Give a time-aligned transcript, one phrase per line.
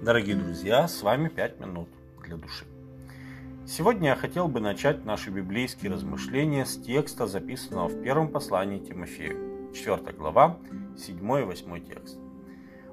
[0.00, 1.88] Дорогие друзья, с вами 5 минут
[2.22, 2.64] для души.
[3.66, 9.72] Сегодня я хотел бы начать наши библейские размышления с текста, записанного в первом послании Тимофею,
[9.74, 10.56] 4 глава,
[10.96, 12.16] 7 и 8 текст.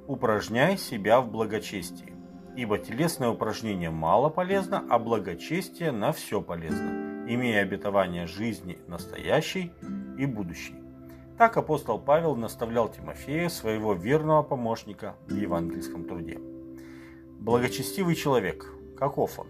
[0.07, 2.11] «Упражняй себя в благочестии,
[2.57, 9.71] ибо телесное упражнение мало полезно, а благочестие на все полезно, имея обетование жизни настоящей
[10.17, 10.73] и будущей».
[11.37, 16.40] Так апостол Павел наставлял Тимофея, своего верного помощника в евангельском труде.
[17.45, 18.66] Благочестивый человек.
[18.98, 19.45] Каков он?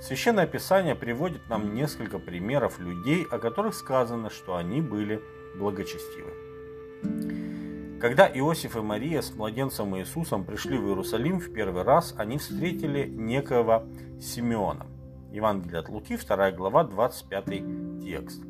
[0.00, 5.22] Священное Писание приводит нам несколько примеров людей, о которых сказано, что они были
[5.56, 6.32] благочестивы.
[8.00, 13.06] Когда Иосиф и Мария с младенцем Иисусом пришли в Иерусалим в первый раз, они встретили
[13.06, 13.84] некоего
[14.20, 14.88] Симеона.
[15.30, 18.42] Евангелие от Луки, 2 глава, 25 текст.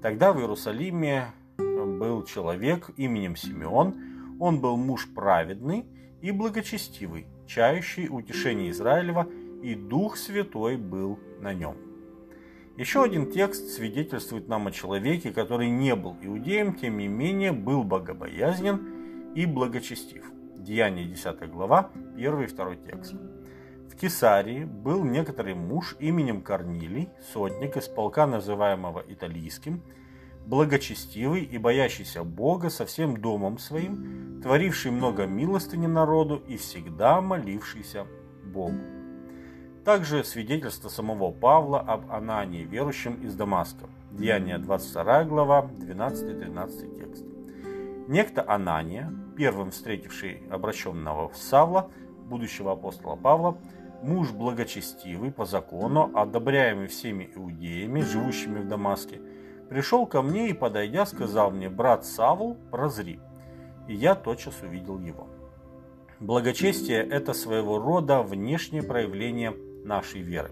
[0.00, 1.26] Тогда в Иерусалиме
[1.58, 3.94] был человек именем Симеон,
[4.40, 5.84] он был муж праведный
[6.22, 9.28] и благочестивый, чающий утешение Израилева,
[9.62, 11.76] и Дух Святой был на нем.
[12.76, 17.84] Еще один текст свидетельствует нам о человеке, который не был иудеем, тем не менее был
[17.84, 20.24] богобоязнен и благочестив.
[20.56, 23.14] Деяние 10 глава, 1 и 2 текст.
[23.90, 29.82] В Кесарии был некоторый муж именем Корнилий, сотник из полка, называемого Италийским,
[30.46, 38.06] благочестивый и боящийся Бога со всем домом своим, творивший много милостыни народу и всегда молившийся
[38.44, 38.78] Богу.
[39.84, 43.88] Также свидетельство самого Павла об Анании, верующем из Дамаска.
[44.12, 47.24] Деяние 22 глава, 12-13 текст.
[48.08, 51.90] Некто Анания, первым встретивший обращенного Савла,
[52.28, 53.58] будущего апостола Павла,
[54.02, 59.20] муж благочестивый по закону, одобряемый всеми иудеями, живущими в Дамаске–
[59.72, 63.18] пришел ко мне и, подойдя, сказал мне, брат Савл, прозри.
[63.88, 65.28] И я тотчас увидел его.
[66.20, 70.50] Благочестие– это своего рода внешнее проявление нашей веры.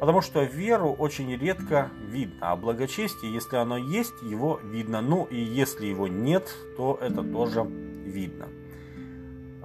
[0.00, 5.00] Потому что веру очень редко видно, а благочестие, если оно есть, его видно.
[5.02, 8.48] Ну и если его нет, то это тоже видно.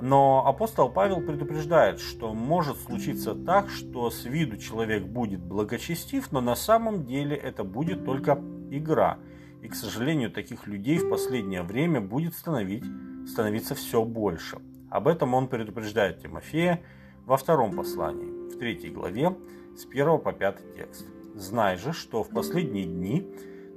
[0.02, 6.40] Но апостол Павел предупреждает, что может случиться так, что с виду человек будет благочестив, но
[6.42, 9.18] на самом деле это будет только игра.
[9.62, 12.84] И, к сожалению, таких людей в последнее время будет становить,
[13.28, 14.60] становиться все больше.
[14.90, 16.82] Об этом он предупреждает Тимофея
[17.26, 19.36] во втором послании, в третьей главе,
[19.76, 21.06] с 1 по 5 текст.
[21.34, 23.28] «Знай же, что в последние дни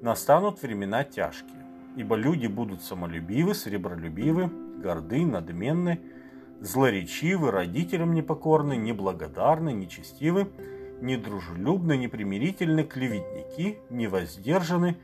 [0.02, 1.59] настанут времена тяжкие,
[1.96, 4.50] ибо люди будут самолюбивы, сребролюбивы,
[4.82, 6.00] горды, надменны,
[6.60, 10.48] злоречивы, родителям непокорны, неблагодарны, нечестивы,
[11.00, 14.98] недружелюбны, непримирительны, клеветники, невоздержаны,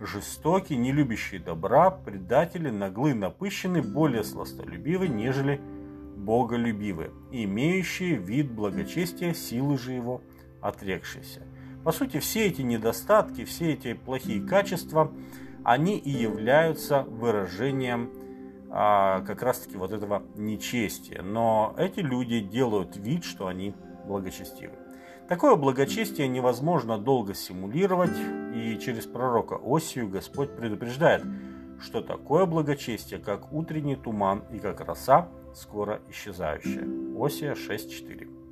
[0.00, 5.60] жестоки, не любящие добра, предатели, наглы, напыщены, более сластолюбивы, нежели
[6.16, 10.22] боголюбивы, имеющие вид благочестия, силы же его
[10.60, 11.42] отрекшиеся.
[11.84, 15.12] По сути, все эти недостатки, все эти плохие качества,
[15.64, 18.10] они и являются выражением
[18.70, 21.22] а, как раз-таки вот этого нечестия.
[21.22, 23.74] Но эти люди делают вид, что они
[24.06, 24.74] благочестивы.
[25.28, 28.16] Такое благочестие невозможно долго симулировать,
[28.54, 31.24] и через пророка Осию Господь предупреждает,
[31.80, 36.86] что такое благочестие, как утренний туман и как роса, скоро исчезающая.
[37.18, 38.43] Осия 6.4.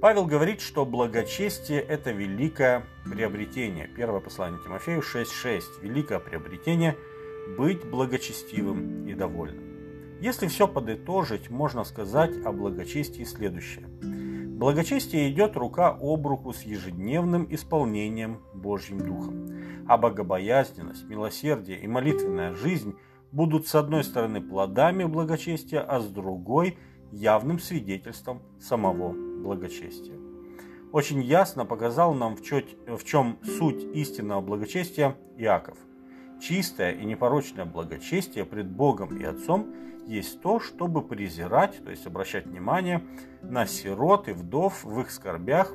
[0.00, 3.88] Павел говорит, что благочестие– это великое приобретение.
[3.88, 5.62] Первое послание Тимофею 6.6.
[5.82, 6.96] Великое приобретение–
[7.58, 10.18] быть благочестивым и довольным.
[10.20, 13.86] Если все подытожить, можно сказать о благочестии следующее–
[14.56, 19.50] Благочестие идет рука об руку с ежедневным исполнением Божьим Духом.
[19.86, 22.96] А богобоязненность, милосердие и молитвенная жизнь
[23.32, 26.78] будут с одной стороны плодами благочестия, а с другой–
[27.12, 30.16] явным свидетельством самого благочестия.
[30.92, 35.78] Очень ясно показал нам, в чем суть истинного благочестия Иаков.
[36.40, 39.74] Чистое и непорочное благочестие пред Богом и Отцом–
[40.06, 43.02] есть то, чтобы презирать, то есть обращать внимание
[43.42, 45.72] на сирот и вдов в их скорбях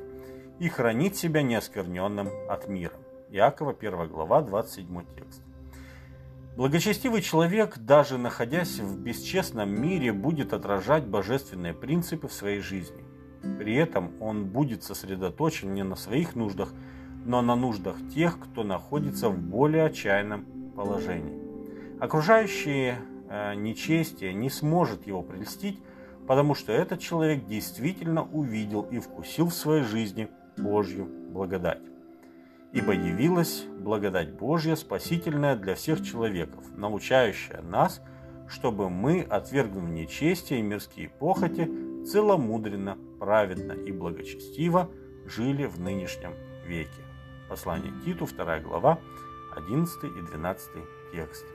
[0.58, 2.94] и хранить себя неоскверненным от мира.
[3.30, 5.42] Иакова 1 глава 27 текст.
[6.56, 13.04] Благочестивый человек, даже находясь в бесчестном мире, будет отражать божественные принципы в своей жизни.
[13.58, 16.72] При этом он будет сосредоточен не на своих нуждах,
[17.24, 20.44] но на нуждах тех, кто находится в более отчаянном
[20.74, 21.40] положении.
[22.00, 22.98] Окружающие
[23.34, 25.80] Э, нечестие не сможет его прельстить,
[26.26, 30.28] потому что этот человек действительно увидел и вкусил в своей жизни
[30.58, 31.80] Божью благодать.
[32.74, 38.02] Ибо явилась благодать Божья, спасительная для всех человеков, научающая нас,
[38.48, 41.70] чтобы мы, отвергнув нечестие и мирские похоти,
[42.04, 44.90] целомудренно, праведно и благочестиво
[45.26, 46.34] жили в нынешнем
[46.66, 47.02] веке.
[47.48, 48.98] Послание Титу, 2 глава,
[49.56, 50.70] 11 и 12
[51.12, 51.48] тексты.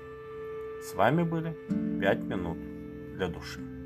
[0.83, 1.57] С вами были
[1.99, 2.57] 5 минут
[3.15, 3.76] для души.